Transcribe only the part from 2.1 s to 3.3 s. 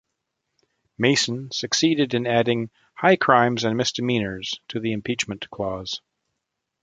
in adding "high